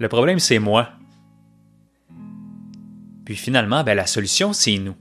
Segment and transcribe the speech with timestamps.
[0.00, 0.88] le problème c'est moi.
[3.24, 4.96] Puis finalement, ben, la solution c'est nous.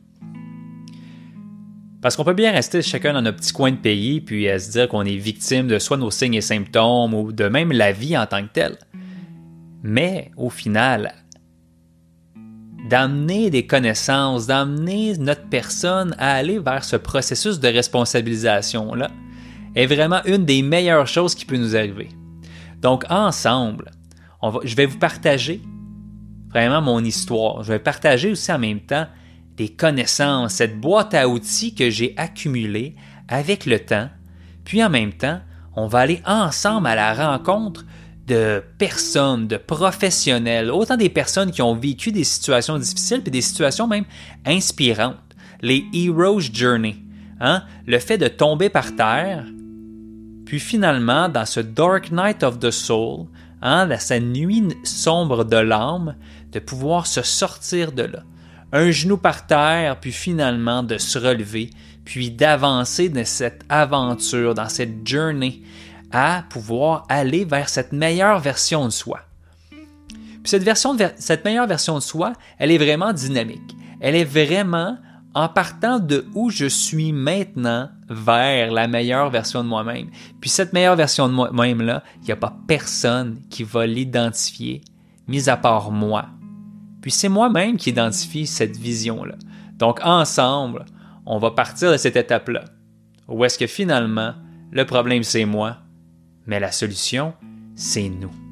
[2.02, 4.72] Parce qu'on peut bien rester chacun dans notre petit coin de pays puis à se
[4.72, 8.18] dire qu'on est victime de soit nos signes et symptômes ou de même la vie
[8.18, 8.78] en tant que telle.
[9.82, 11.14] Mais au final,
[12.90, 19.10] d'amener des connaissances, d'amener notre personne à aller vers ce processus de responsabilisation-là
[19.76, 22.10] est vraiment une des meilleures choses qui peut nous arriver.
[22.82, 23.92] Donc ensemble,
[24.64, 25.62] je vais vous partager
[26.50, 27.64] vraiment mon histoire.
[27.64, 29.08] Je vais partager aussi en même temps
[29.58, 32.96] des connaissances, cette boîte à outils que j'ai accumulée
[33.28, 34.10] avec le temps.
[34.64, 35.42] Puis en même temps,
[35.76, 37.86] on va aller ensemble à la rencontre
[38.28, 43.42] de personnes, de professionnels, autant des personnes qui ont vécu des situations difficiles, puis des
[43.42, 44.06] situations même
[44.46, 45.18] inspirantes.
[45.62, 46.98] Les Hero's Journey.
[47.42, 47.64] Hein?
[47.86, 49.46] Le fait de tomber par terre,
[50.46, 53.28] puis finalement, dans ce Dark Night of the Soul,
[53.62, 56.16] hein, dans cette nuit sombre de l'âme,
[56.52, 58.24] de pouvoir se sortir de là.
[58.72, 61.72] Un genou par terre, puis finalement de se relever,
[62.06, 65.62] puis d'avancer dans cette aventure, dans cette journey
[66.12, 69.22] à pouvoir aller vers cette meilleure version de soi.
[69.70, 70.68] Puis cette,
[71.18, 73.76] cette meilleure version de soi, elle est vraiment dynamique.
[74.00, 74.98] Elle est vraiment
[75.34, 80.10] en partant de où je suis maintenant vers la meilleure version de moi-même.
[80.42, 84.82] Puis cette meilleure version de moi-même-là, il n'y a pas personne qui va l'identifier,
[85.28, 86.26] mis à part moi.
[87.02, 89.36] Puis c'est moi-même qui identifie cette vision-là.
[89.78, 90.86] Donc ensemble,
[91.26, 92.66] on va partir de cette étape-là.
[93.28, 94.34] Où est-ce que finalement,
[94.72, 95.78] le problème c'est moi,
[96.48, 97.34] mais la solution,
[97.76, 98.49] c'est nous.